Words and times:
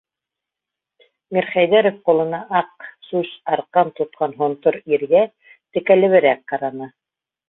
-Мирхәйҙәров 1.37 1.99
ҡулына 2.07 2.39
аҡ 2.59 2.87
сүс 3.09 3.29
арҡан 3.57 3.91
тотҡан 3.99 4.33
һонтор 4.39 4.79
иргә 4.97 5.21
текәлеберәк 5.77 6.43
ҡараны. 6.53 6.89